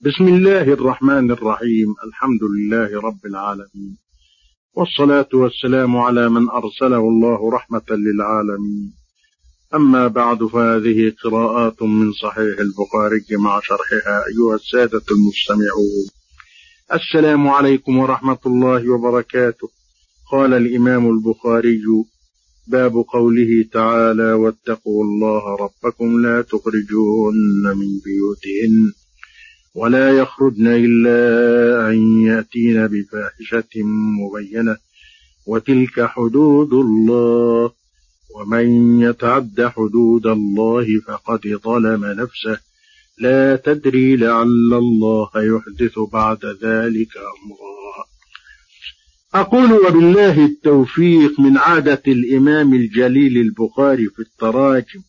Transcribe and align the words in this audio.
بسم 0.00 0.28
الله 0.28 0.62
الرحمن 0.62 1.30
الرحيم. 1.30 1.94
الحمد 2.06 2.40
لله 2.42 3.00
رب 3.00 3.26
العالمين. 3.26 3.96
والصلاة 4.74 5.28
والسلام 5.34 5.96
على 5.96 6.28
من 6.28 6.48
أرسله 6.50 6.98
الله 6.98 7.50
رحمة 7.50 7.82
للعالمين. 7.90 8.92
أما 9.74 10.08
بعد 10.08 10.44
فهذه 10.44 11.12
قراءات 11.24 11.82
من 11.82 12.12
صحيح 12.12 12.58
البخاري 12.60 13.36
مع 13.38 13.60
شرحها 13.60 14.22
أيها 14.28 14.54
السادة 14.54 15.02
المستمعون. 15.10 16.06
السلام 16.92 17.48
عليكم 17.48 17.98
ورحمة 17.98 18.38
الله 18.46 18.90
وبركاته. 18.90 19.68
قال 20.32 20.54
الإمام 20.54 21.10
البخاري 21.10 21.82
باب 22.66 22.92
قوله 22.92 23.64
تعالى 23.72 24.32
واتقوا 24.32 25.04
الله 25.04 25.56
ربكم 25.56 26.22
لا 26.22 26.42
تخرجوهن 26.42 27.78
من 27.78 27.88
بيوتهن. 28.04 28.92
ولا 29.74 30.18
يخرجن 30.18 30.66
إلا 30.66 31.90
أن 31.90 32.26
يأتين 32.26 32.86
بفاحشة 32.86 33.82
مبينة. 34.20 34.76
وتلك 35.46 36.06
حدود 36.06 36.72
الله. 36.72 37.70
ومن 38.36 39.00
يتعد 39.00 39.72
حدود 39.76 40.26
الله 40.26 40.86
فقد 41.06 41.40
ظلم 41.64 42.04
نفسه. 42.04 42.58
لا 43.18 43.56
تدري 43.56 44.16
لعل 44.16 44.74
الله 44.74 45.30
يحدث 45.36 45.98
بعد 46.12 46.44
ذلك 46.44 47.16
أمرا. 47.16 47.78
أقول 49.34 49.72
وبالله 49.72 50.44
التوفيق 50.44 51.40
من 51.40 51.58
عادة 51.58 52.02
الإمام 52.08 52.74
الجليل 52.74 53.36
البخاري 53.36 54.08
في 54.08 54.22
التراجم. 54.22 55.02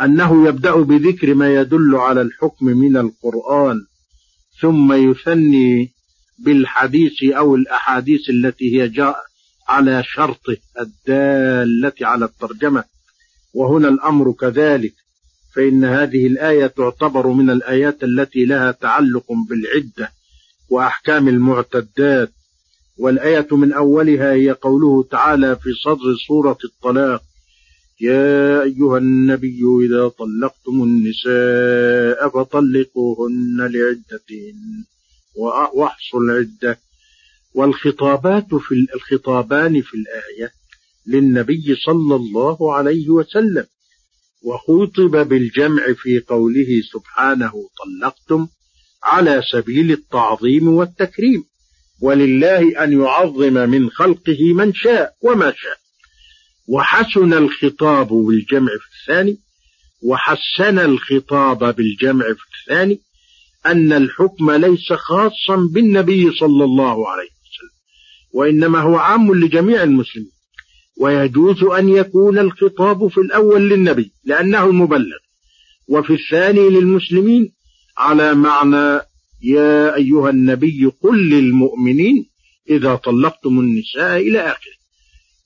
أنه 0.00 0.48
يبدأ 0.48 0.74
بذكر 0.76 1.34
ما 1.34 1.54
يدل 1.54 1.96
على 1.96 2.22
الحكم 2.22 2.66
من 2.66 2.96
القرآن 2.96 3.86
ثم 4.60 4.92
يثني 4.92 5.92
بالحديث 6.38 7.22
أو 7.22 7.54
الأحاديث 7.54 8.30
التي 8.30 8.80
هي 8.80 8.88
جاء 8.88 9.16
على 9.68 10.02
شرطه 10.04 10.56
الدالة 10.80 11.92
على 12.00 12.24
الترجمة. 12.24 12.84
وهنا 13.54 13.88
الأمر 13.88 14.32
كذلك 14.32 14.94
فإن 15.54 15.84
هذه 15.84 16.26
الآية 16.26 16.66
تعتبر 16.66 17.26
من 17.26 17.50
الآيات 17.50 18.04
التي 18.04 18.44
لها 18.44 18.70
تعلق 18.70 19.24
بالعدة 19.48 20.12
وأحكام 20.70 21.28
المعتدات. 21.28 22.32
والآية 22.98 23.46
من 23.50 23.72
أولها 23.72 24.32
هي 24.32 24.50
قوله 24.50 25.02
تعالى 25.10 25.56
في 25.56 25.70
صدر 25.84 26.16
سورة 26.26 26.58
الطلاق 26.64 27.22
يا 28.00 28.62
أيها 28.62 28.98
النبي 28.98 29.60
إذا 29.84 30.08
طلقتم 30.08 30.82
النساء 30.82 32.28
فطلقوهن 32.28 33.56
لعدتهن 33.58 34.84
واحصوا 35.74 36.20
العدة. 36.20 36.78
والخطابات 37.54 38.54
في 38.54 38.74
الخطابان 38.94 39.82
في 39.82 39.94
الآية 39.94 40.52
للنبي 41.06 41.76
صلى 41.86 42.16
الله 42.16 42.74
عليه 42.74 43.08
وسلم. 43.08 43.66
وخوطب 44.44 45.28
بالجمع 45.28 45.92
في 45.92 46.20
قوله 46.28 46.82
سبحانه 46.92 47.52
طلقتم 47.52 48.48
على 49.02 49.42
سبيل 49.52 49.92
التعظيم 49.92 50.68
والتكريم. 50.68 51.44
ولله 52.02 52.84
أن 52.84 53.00
يعظم 53.00 53.54
من 53.70 53.90
خلقه 53.90 54.52
من 54.54 54.74
شاء 54.74 55.14
وما 55.22 55.52
شاء. 55.56 55.85
وحسن 56.68 57.32
الخطاب 57.32 58.08
بالجمع 58.08 58.68
في 58.68 59.00
الثاني 59.00 59.38
وحسن 60.02 60.78
الخطاب 60.78 61.76
بالجمع 61.76 62.24
في 62.24 62.44
الثاني 62.62 63.00
أن 63.66 63.92
الحكم 63.92 64.50
ليس 64.50 64.92
خاصا 64.92 65.68
بالنبي 65.72 66.32
صلى 66.32 66.64
الله 66.64 67.08
عليه 67.08 67.28
وسلم 67.28 67.76
وإنما 68.32 68.80
هو 68.80 68.96
عام 68.96 69.34
لجميع 69.34 69.82
المسلمين 69.82 70.30
ويجوز 71.00 71.62
أن 71.64 71.88
يكون 71.88 72.38
الخطاب 72.38 73.08
في 73.08 73.18
الأول 73.18 73.68
للنبي 73.68 74.12
لأنه 74.24 74.64
المبلغ 74.64 75.16
وفي 75.88 76.12
الثاني 76.12 76.70
للمسلمين 76.70 77.52
على 77.98 78.34
معنى 78.34 79.00
يا 79.42 79.96
أيها 79.96 80.30
النبي 80.30 80.92
قل 81.02 81.28
للمؤمنين 81.30 82.26
إذا 82.70 82.94
طلقتم 82.94 83.60
النساء 83.60 84.16
إلى 84.16 84.40
آخره. 84.40 84.75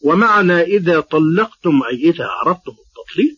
ومعنى 0.01 0.61
إذا 0.61 1.01
طلقتم 1.01 1.81
أي 1.93 2.11
إذا 2.11 2.29
أردتم 2.47 2.73
التطليق 2.73 3.37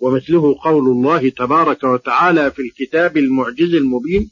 ومثله 0.00 0.56
قول 0.62 0.86
الله 0.88 1.28
تبارك 1.28 1.84
وتعالى 1.84 2.50
في 2.50 2.62
الكتاب 2.62 3.16
المعجز 3.16 3.74
المبين 3.74 4.30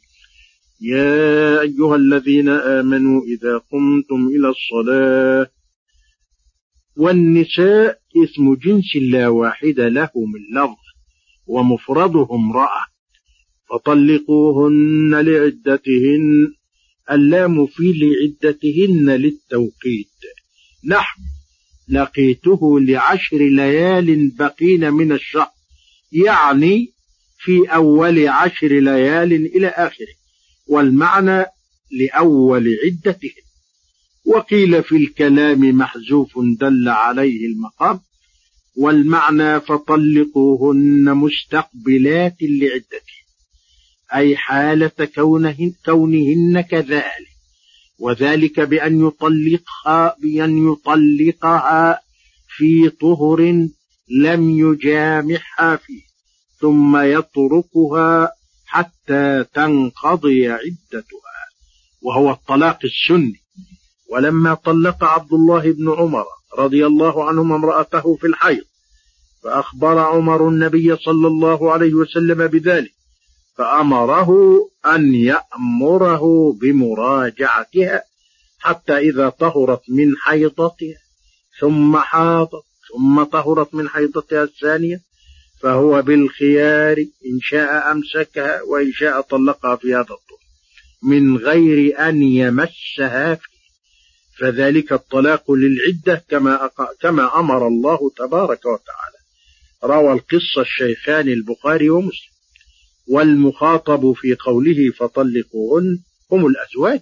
يا 0.81 1.61
أيها 1.61 1.97
الذين 1.97 2.49
آمنوا 2.49 3.23
إذا 3.23 3.59
قمتم 3.59 4.29
إلى 4.29 4.49
الصلاة 4.49 5.51
والنساء 6.97 7.99
اسم 8.25 8.55
جنس 8.55 8.97
لا 9.11 9.29
واحد 9.29 9.81
له 9.81 10.11
من 10.17 10.61
لفظ 10.61 10.83
ومفرده 11.47 12.29
امرأة 12.31 12.85
فطلقوهن 13.71 15.11
لعدتهن 15.15 16.55
اللام 17.11 17.67
في 17.67 17.93
لعدتهن 17.93 19.11
للتوقيت 19.11 20.09
نحو 20.85 21.21
لقيته 21.93 22.81
لعشر 22.81 23.37
ليال 23.39 24.31
بقين 24.31 24.93
من 24.93 25.13
الشهر 25.13 25.51
يعني 26.13 26.93
في 27.39 27.67
أول 27.75 28.29
عشر 28.29 28.69
ليال 28.69 29.33
إلى 29.33 29.69
آخره 29.69 30.15
والمعنى 30.69 31.45
لأول 31.93 32.67
عدتهن 32.85 33.43
وقيل 34.27 34.83
في 34.83 34.97
الكلام 34.97 35.61
محذوف 35.61 36.39
دل 36.61 36.89
عليه 36.89 37.47
المقام 37.47 38.01
والمعنى 38.77 39.61
فطلقوهن 39.61 41.15
مستقبلات 41.15 42.37
لعدتهن 42.43 43.23
أي 44.15 44.37
حالة 44.37 45.09
كونهن 45.85 46.61
كذلك. 46.61 47.32
وذلك 48.03 48.61
بأن 48.61 49.07
يطلقها 49.07 50.17
بأن 50.23 50.73
يطلقها 50.73 52.01
في 52.57 52.89
طهر 52.89 53.69
لم 54.21 54.51
يجامعها 54.51 55.77
فيه 55.77 56.03
ثم 56.61 56.97
يتركها 56.97 58.33
حتى 58.67 59.45
تنقضي 59.55 60.49
عدتها 60.49 61.43
وهو 62.03 62.31
الطلاق 62.31 62.79
السني. 62.85 63.41
ولما 64.13 64.55
طلق 64.55 65.05
عبد 65.05 65.33
الله 65.33 65.73
بن 65.73 65.93
عمر 65.93 66.25
رضي 66.59 66.87
الله 66.87 67.25
عنهما 67.25 67.57
امرأته 67.57 68.17
في 68.17 68.27
الحيض 68.27 68.65
فأخبر 69.43 69.99
عمر 69.99 70.49
النبي 70.49 70.97
صلى 70.97 71.27
الله 71.27 71.73
عليه 71.73 71.95
وسلم 71.95 72.47
بذلك. 72.47 72.93
فأمره 73.59 74.31
أن 74.87 75.15
يأمره 75.15 76.53
بمراجعتها 76.53 78.03
حتى 78.59 78.99
إذا 78.99 79.29
طهرت 79.29 79.83
من 79.89 80.17
حيضتها 80.17 80.99
ثم 81.61 81.97
حاضت 81.97 82.65
ثم 82.93 83.23
طهرت 83.23 83.75
من 83.75 83.89
حيضتها 83.89 84.43
الثانية 84.43 85.01
فهو 85.61 86.03
بالخيار 86.03 86.97
إن 86.99 87.41
شاء 87.41 87.93
أمسكها 87.93 88.63
وإن 88.63 88.93
شاء 88.93 89.21
طلقها 89.21 89.77
في 89.77 89.95
هذا 89.95 90.01
الطهر 90.01 90.43
من 91.03 91.37
غير 91.37 92.09
أن 92.09 92.23
يمسها 92.23 93.35
فيه. 93.35 93.53
فذلك 94.39 94.93
الطلاق 94.93 95.51
للعدة 95.51 96.25
كما 96.29 96.71
كما 97.01 97.39
أمر 97.39 97.69
الله 97.69 98.11
تبارك 98.17 98.67
وتعالى. 98.67 99.19
روى 99.85 100.13
القصة 100.13 100.61
الشيخان 100.61 101.29
البخاري 101.29 101.91
ومسلم. 101.91 102.32
والمخاطب 103.09 104.13
في 104.13 104.35
قوله 104.35 104.91
فطلقوهن 104.97 105.99
هم 106.33 106.47
الأزواج 106.47 107.01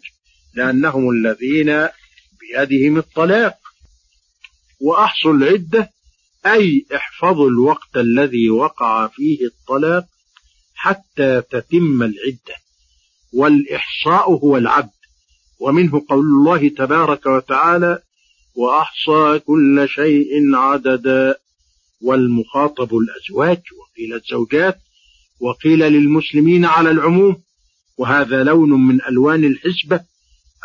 لأنهم 0.54 1.10
الذين 1.10 1.88
بيدهم 2.40 2.98
الطلاق. 2.98 3.54
وأحصوا 4.80 5.32
العدة 5.32 5.90
أي 6.46 6.86
احفظوا 6.94 7.50
الوقت 7.50 7.96
الذي 7.96 8.50
وقع 8.50 9.06
فيه 9.06 9.46
الطلاق 9.46 10.04
حتى 10.74 11.42
تتم 11.50 12.02
العدة. 12.02 12.56
والإحصاء 13.32 14.30
هو 14.30 14.56
العد 14.56 14.90
ومنه 15.60 16.06
قول 16.08 16.24
الله 16.24 16.68
تبارك 16.68 17.26
وتعالى 17.26 18.02
وأحصى 18.54 19.38
كل 19.38 19.86
شيء 19.88 20.54
عددا. 20.54 21.36
والمخاطب 22.02 22.96
الأزواج 22.96 23.60
وقيل 23.78 24.14
الزوجات 24.14 24.78
وقيل 25.40 25.78
للمسلمين 25.78 26.64
على 26.64 26.90
العموم 26.90 27.36
وهذا 27.98 28.44
لون 28.44 28.70
من 28.86 28.98
ألوان 29.08 29.44
الحسبة 29.44 30.00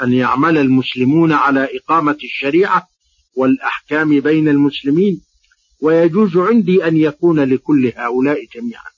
أن 0.01 0.13
يعمل 0.13 0.57
المسلمون 0.57 1.31
على 1.31 1.69
إقامة 1.77 2.17
الشريعة 2.23 2.87
والأحكام 3.35 4.19
بين 4.19 4.47
المسلمين 4.49 5.21
ويجوز 5.81 6.37
عندي 6.37 6.87
أن 6.87 6.97
يكون 6.97 7.39
لكل 7.39 7.91
هؤلاء 7.95 8.45
جميعا. 8.55 8.89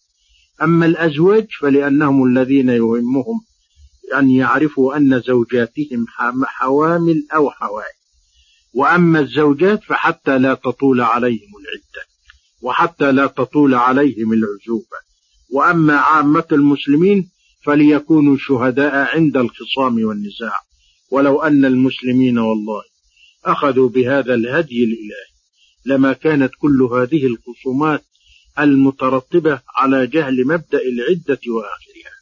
أما 0.62 0.86
الأزواج 0.86 1.48
فلأنهم 1.60 2.24
الذين 2.24 2.70
يهمهم 2.70 3.42
أن 4.16 4.30
يعرفوا 4.30 4.98
أن 4.98 5.22
زوجاتهم 5.22 6.06
حوامل 6.46 7.28
أو 7.36 7.50
حوائل 7.50 7.98
وأما 8.74 9.20
الزوجات 9.20 9.84
فحتى 9.84 10.38
لا 10.38 10.54
تطول 10.54 11.02
عليهم 11.02 11.50
العدة 11.60 12.08
وحتى 12.62 13.12
لا 13.12 13.28
تطول 13.28 13.74
عليهم 13.74 14.34
العزوبة. 14.34 15.07
وأما 15.52 15.96
عامة 15.98 16.46
المسلمين 16.52 17.30
فليكونوا 17.66 18.38
شهداء 18.40 19.16
عند 19.16 19.38
الخصام 19.38 20.06
والنزاع. 20.06 20.54
ولو 21.12 21.42
أن 21.42 21.66
المسلمين 21.66 22.38
والله 22.38 22.82
أخذوا 23.46 23.90
بهذا 23.90 24.34
الهدي 24.34 24.84
الإلهي 24.84 25.28
لما 25.86 26.14
كانت 26.14 26.52
كل 26.60 26.82
هذه 26.82 27.26
الخصومات 27.26 28.04
المترتبة 28.60 29.62
على 29.76 30.08
جهل 30.08 30.48
مبدأ 30.48 30.82
العدة 30.82 31.40
وآخرها. 31.48 32.18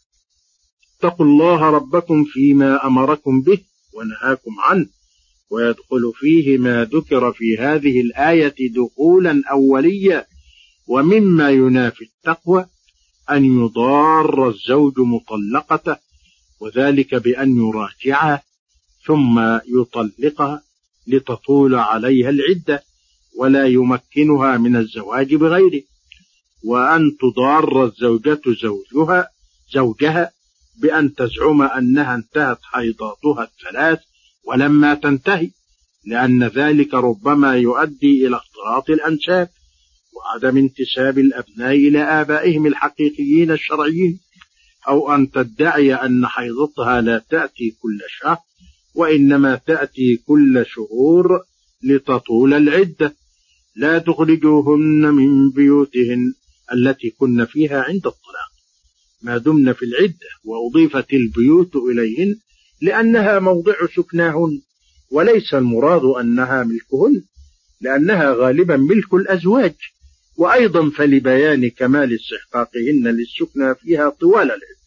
اتقوا 1.00 1.26
الله 1.26 1.70
ربكم 1.70 2.24
فيما 2.24 2.88
أمركم 2.88 3.42
به 3.42 3.60
ونهاكم 3.94 4.52
عنه 4.60 4.88
ويدخل 5.52 6.14
فيه 6.16 6.58
ما 6.58 6.84
ذكر 6.84 7.34
في 7.34 7.58
هذه 7.58 8.02
الآية 8.02 8.56
دخولا 8.72 9.42
أوليا 9.52 10.26
ومما 10.88 11.50
ينافي 11.50 12.04
التقوى 12.04 12.66
أن 13.32 13.46
يضار 13.46 14.50
الزوج 14.50 15.00
مطلقته 15.00 15.98
وذلك 16.60 17.16
بأن 17.16 17.58
يراجعها 17.58 18.44
ثم 19.06 19.60
يطلقها 19.68 20.62
لتطول 21.08 21.76
عليها 21.76 22.30
العدة 22.30 22.84
ولا 23.38 23.66
يمكنها 23.66 24.58
من 24.58 24.76
الزواج 24.76 25.36
بغيره. 25.36 25.82
وأن 26.64 27.18
تضار 27.22 27.86
الزوجة 27.86 28.42
زوجها 28.62 29.30
زوجها 29.74 30.32
بأن 30.82 31.16
تزعم 31.16 31.62
أنها 31.62 32.16
انتهت 32.16 32.60
حيضاتها 32.64 33.44
الثلاث 33.44 34.00
ولما 34.44 34.94
تنتهي 34.94 35.50
لأن 36.06 36.44
ذلك 36.44 36.94
ربما 36.94 37.56
يؤدي 37.56 38.28
إلى 38.28 38.36
اختلاط 38.36 38.90
الأنساب. 38.90 39.50
وعدم 40.16 40.58
انتساب 40.58 41.20
الأبناء 41.20 41.76
إلى 41.76 42.00
آبائهم 42.00 42.66
الحقيقيين 42.66 43.52
الشرعيين 43.52 44.20
أو 44.88 45.16
أن 45.16 45.32
تدعي 45.32 45.94
أن 45.94 46.28
حيضتها 46.28 47.02
لا 47.02 47.22
تأتي 47.30 47.76
كل 47.82 48.00
شهر 48.20 48.38
وإنما 48.96 49.56
تأتي 49.56 50.18
كل 50.28 50.66
شهور 50.68 51.28
لتطول 51.84 52.54
العدة. 52.54 53.16
لا 53.76 54.00
تخرجوهن 54.00 55.14
من 55.14 55.50
بيوتهن 55.52 56.34
التي 56.74 57.10
كن 57.10 57.46
فيها 57.46 57.82
عند 57.82 58.08
الطلاق. 58.08 58.52
ما 59.22 59.38
دمن 59.38 59.74
في 59.74 59.86
العدة 59.86 60.28
وأضيفت 60.46 61.14
البيوت 61.14 61.76
إليهن 61.76 62.36
لأنها 62.82 63.40
موضع 63.40 63.74
سكناهن 63.96 64.62
وليس 65.12 65.54
المراد 65.54 66.04
أنها 66.04 66.64
ملكهن 66.64 67.24
لأنها 67.82 68.34
غالبا 68.34 68.78
ملك 68.78 69.14
الأزواج. 69.14 69.76
وأيضا 70.38 70.90
فلبيان 70.90 71.70
كمال 71.70 72.16
استحقاقهن 72.16 73.08
للسكنى 73.08 73.76
فيها 73.76 74.10
طوال 74.10 74.42
العدة 74.42 74.86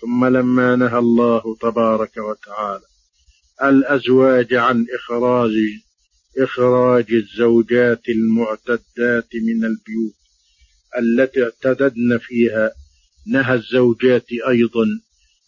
ثم 0.00 0.24
لما 0.24 0.76
نهى 0.76 0.98
الله 0.98 1.56
تبارك 1.60 2.16
وتعالى 2.16 2.84
الأزواج 3.62 4.54
عن 4.54 4.86
إخراج 4.94 5.50
إخراج 6.38 7.12
الزوجات 7.12 8.08
المعتدات 8.08 9.28
من 9.34 9.64
البيوت 9.64 10.14
التي 10.98 11.42
اعتددن 11.44 12.18
فيها 12.18 12.70
نهى 13.26 13.54
الزوجات 13.54 14.26
أيضا 14.48 14.86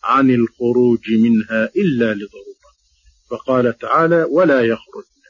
عن 0.04 0.30
الخروج 0.30 1.12
منها 1.12 1.70
إلا 1.76 2.14
لضرورة. 2.14 2.50
فقال 3.30 3.78
تعالى 3.78 4.26
ولا 4.30 4.60
يخرجن 4.60 5.20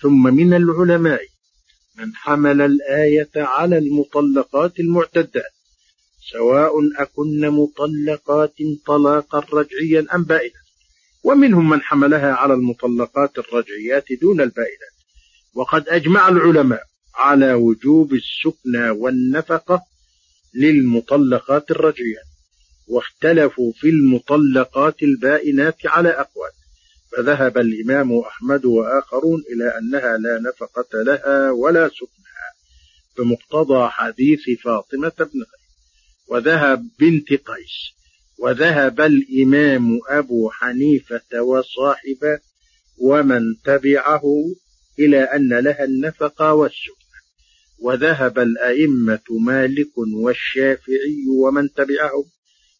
ثم 0.00 0.34
من 0.34 0.54
العلماء 0.54 1.20
من 1.98 2.14
حمل 2.14 2.60
الآية 2.60 3.30
على 3.36 3.78
المطلقات 3.78 4.80
المعتدات 4.80 5.52
سواء 6.32 6.72
أكن 6.98 7.50
مطلقات 7.50 8.54
طلاقا 8.86 9.38
رجعيا 9.52 10.06
أم 10.14 10.24
بائنا 10.24 10.60
ومنهم 11.24 11.70
من 11.70 11.82
حملها 11.82 12.32
على 12.32 12.54
المطلقات 12.54 13.38
الرجعيات 13.38 14.04
دون 14.20 14.40
البائنات 14.40 14.94
وقد 15.54 15.88
أجمع 15.88 16.28
العلماء 16.28 16.82
على 17.14 17.52
وجوب 17.52 18.12
السكنى 18.14 18.90
والنفقة 18.90 19.82
للمطلقات 20.54 21.70
الرجعيات 21.70 22.24
واختلفوا 22.88 23.72
في 23.72 23.88
المطلقات 23.88 25.02
البائنات 25.02 25.86
على 25.86 26.08
أقوال. 26.08 26.43
فذهب 27.16 27.58
الإمام 27.58 28.18
أحمد 28.18 28.64
وآخرون 28.64 29.42
إلى 29.52 29.78
أنها 29.78 30.16
لا 30.16 30.38
نفقة 30.38 31.02
لها 31.02 31.50
ولا 31.50 31.88
سكنها 31.88 32.50
بمقتضى 33.18 33.88
حديث 33.88 34.40
فاطمة 34.64 35.12
بن 35.18 35.38
غير 35.38 35.64
وذهب 36.28 36.88
بنت 37.00 37.28
قيس 37.28 37.94
وذهب 38.38 39.00
الإمام 39.00 40.00
أبو 40.08 40.50
حنيفة 40.50 41.42
وصاحبه 41.42 42.40
ومن 42.98 43.42
تبعه 43.64 44.22
إلى 44.98 45.22
أن 45.22 45.48
لها 45.58 45.84
النفقة 45.84 46.54
والسكن. 46.54 47.04
وذهب 47.80 48.38
الأئمة 48.38 49.24
مالك 49.30 49.98
والشافعي 49.98 51.24
ومن 51.28 51.72
تبعهم 51.72 52.24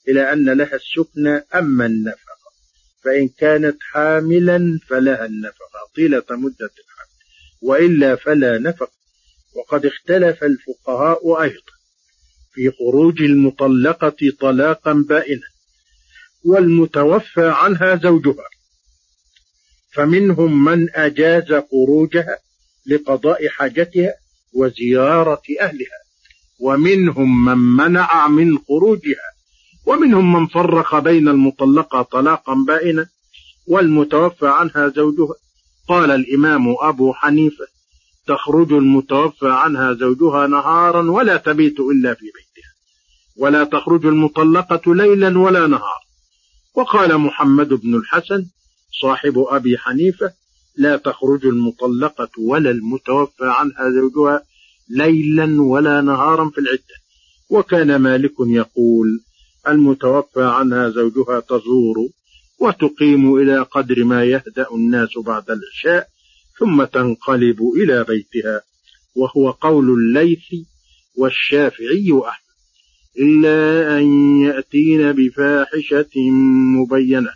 إلى 0.08 0.32
أن 0.32 0.50
لها 0.50 0.76
السكن 0.76 1.26
أما 1.54 1.86
النفقة. 1.86 2.33
فإن 3.04 3.28
كانت 3.38 3.76
حاملا 3.80 4.78
فلها 4.88 5.26
النفقة. 5.26 5.90
طيلة 5.96 6.24
مدة 6.30 6.70
الحمل. 6.80 7.14
وإلا 7.62 8.16
فلا 8.16 8.58
نفقة. 8.58 8.92
وقد 9.56 9.86
اختلف 9.86 10.44
الفقهاء 10.44 11.42
أيضا 11.42 11.72
في 12.52 12.70
خروج 12.70 13.22
المطلقة 13.22 14.16
طلاقا 14.40 15.04
بائنا 15.08 15.46
والمتوفى 16.44 17.48
عنها 17.48 17.96
زوجها. 17.96 18.48
فمنهم 19.94 20.64
من 20.64 20.88
أجاز 20.94 21.62
خروجها 21.70 22.38
لقضاء 22.86 23.48
حاجتها 23.48 24.14
وزيارة 24.52 25.42
أهلها 25.60 26.04
ومنهم 26.60 27.44
من 27.44 27.58
منع 27.58 28.28
من 28.28 28.58
خروجها 28.58 29.33
ومنهم 29.86 30.32
من 30.32 30.46
فرق 30.46 30.98
بين 30.98 31.28
المطلقة 31.28 32.02
طلاقا 32.02 32.54
بائنا 32.66 33.06
والمتوفى 33.68 34.46
عنها 34.48 34.88
زوجها. 34.88 35.34
قال 35.88 36.10
الإمام 36.10 36.74
أبو 36.80 37.12
حنيفة 37.12 37.66
تخرج 38.26 38.72
المتوفى 38.72 39.48
عنها 39.48 39.92
زوجها 39.92 40.46
نهارا 40.46 41.10
ولا 41.10 41.36
تبيت 41.36 41.80
إلا 41.80 42.14
في 42.14 42.24
بيتها 42.24 42.72
ولا 43.36 43.64
تخرج 43.64 44.06
المطلقة 44.06 44.94
ليلا 44.94 45.38
ولا 45.38 45.66
نهارا. 45.66 46.04
وقال 46.74 47.18
محمد 47.18 47.68
بن 47.68 47.94
الحسن 47.94 48.46
صاحب 49.02 49.38
أبي 49.38 49.78
حنيفة 49.78 50.32
لا 50.76 50.96
تخرج 50.96 51.46
المطلقة 51.46 52.28
ولا 52.38 52.70
المتوفى 52.70 53.44
عنها 53.44 53.90
زوجها 53.90 54.42
ليلا 54.88 55.62
ولا 55.62 56.00
نهارا 56.00 56.50
في 56.50 56.58
العدة. 56.58 56.94
وكان 57.50 57.96
مالك 57.96 58.34
يقول 58.40 59.20
المتوفى 59.68 60.42
عنها 60.42 60.88
زوجها 60.88 61.40
تزور 61.40 61.96
وتقيم 62.60 63.34
إلى 63.36 63.58
قدر 63.62 64.04
ما 64.04 64.24
يهدأ 64.24 64.66
الناس 64.74 65.18
بعد 65.26 65.44
العشاء 65.50 66.08
ثم 66.58 66.84
تنقلب 66.84 67.62
إلى 67.76 68.04
بيتها 68.04 68.62
وهو 69.14 69.50
قول 69.50 69.90
الليث 69.90 70.66
والشافعي 71.16 72.20
أحمد. 72.28 72.44
إلا 73.18 73.98
أن 73.98 74.40
يأتين 74.40 75.12
بفاحشة 75.12 76.30
مبينة. 76.76 77.30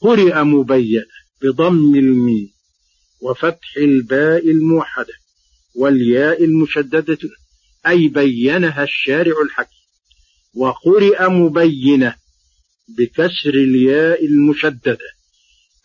قرئ 0.00 0.42
مبينة 0.42 1.04
بضم 1.42 1.94
الميم 1.94 2.50
وفتح 3.20 3.76
الباء 3.76 4.50
الموحدة 4.50 5.14
والياء 5.74 6.44
المشددة 6.44 7.18
أي 7.86 8.08
بينها 8.08 8.82
الشارع 8.82 9.34
الحكيم. 9.42 9.75
وقرئ 10.56 11.28
مبينة 11.28 12.14
بكسر 12.88 13.54
الياء 13.54 14.26
المشددة 14.26 14.98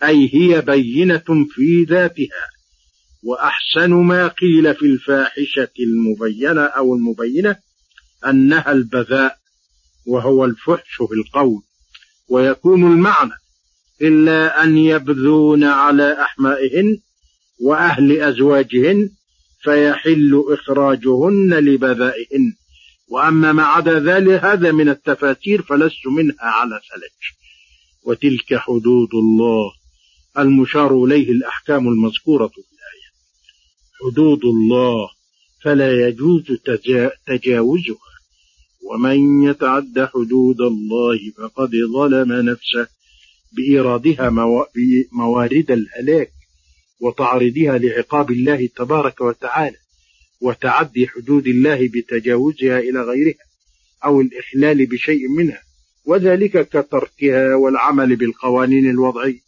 أي 0.03 0.29
هي 0.33 0.61
بينة 0.61 1.45
في 1.49 1.83
ذاتها 1.89 2.47
وأحسن 3.23 3.89
ما 3.89 4.27
قيل 4.27 4.75
في 4.75 4.85
الفاحشة 4.85 5.71
المبينة 5.79 6.61
أو 6.61 6.95
المبينة 6.95 7.55
أنها 8.27 8.71
البذاء 8.71 9.37
وهو 10.07 10.45
الفحش 10.45 10.95
في 10.95 11.13
القول 11.13 11.61
ويكون 12.29 12.93
المعنى 12.93 13.33
إلا 14.01 14.63
أن 14.63 14.77
يبذون 14.77 15.63
على 15.63 16.21
أحمائهن 16.21 16.97
وأهل 17.61 18.21
أزواجهن 18.21 19.09
فيحل 19.63 20.43
إخراجهن 20.47 21.53
لبذائهن. 21.53 22.53
وأما 23.11 23.51
ما 23.51 23.63
عدا 23.63 23.99
ذلك 23.99 24.43
هذا 24.43 24.71
من 24.71 24.89
التفاسير 24.89 25.61
فلست 25.61 26.07
منها 26.07 26.35
على 26.41 26.79
ثلج 26.91 27.35
وتلك 28.03 28.55
حدود 28.55 29.09
الله 29.13 29.71
المشار 30.37 31.03
إليه 31.03 31.31
الأحكام 31.31 31.87
المذكورة 31.87 32.47
في 32.47 32.57
الآية. 32.57 33.09
حدود 34.01 34.45
الله 34.45 35.09
فلا 35.63 36.07
يجوز 36.07 36.43
تجاوزها. 37.27 38.11
ومن 38.91 39.43
يتعد 39.43 40.09
حدود 40.13 40.61
الله 40.61 41.19
فقد 41.37 41.71
ظلم 41.93 42.31
نفسه 42.31 42.87
بإيرادها 43.51 44.29
موارد 45.11 45.71
الهلاك 45.71 46.31
وتعرضها 46.99 47.77
لعقاب 47.77 48.31
الله 48.31 48.69
تبارك 48.75 49.21
وتعالى. 49.21 49.80
وتعدي 50.41 51.07
حدود 51.07 51.47
الله 51.47 51.89
بتجاوزها 51.93 52.79
إلى 52.79 53.01
غيرها 53.01 53.45
أو 54.05 54.21
الإحلال 54.21 54.85
بشيء 54.85 55.27
منها 55.29 55.61
وذلك 56.05 56.69
كتركها 56.69 57.55
والعمل 57.55 58.15
بالقوانين 58.15 58.89
الوضعية. 58.89 59.39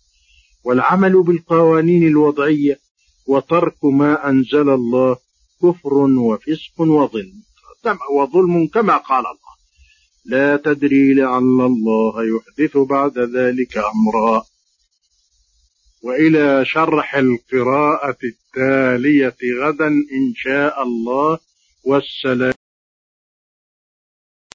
والعمل 0.64 1.24
بالقوانين 1.24 2.08
الوضعية 2.08 2.80
وترك 3.28 3.86
ما 3.86 4.30
أنزل 4.30 4.70
الله 4.70 5.18
كفر 5.64 5.94
وفسق 5.94 6.82
وظلم. 6.82 7.34
وظلم 8.18 8.68
كما 8.68 8.98
قال 8.98 9.26
الله. 9.26 9.54
لا 10.26 10.58
تدري 10.58 11.14
لعل 11.14 11.62
الله 11.62 12.14
يحدث 12.24 12.78
بعد 12.78 13.20
ذلك 13.20 13.78
أمرا. 13.78 14.44
وإلى 16.04 16.66
شرح 16.66 17.16
القراءة 17.16 18.18
التالية 18.24 19.38
غدا 19.64 19.88
إن 19.88 20.34
شاء 20.36 20.84
الله. 20.84 21.40
والسلام 21.84 22.54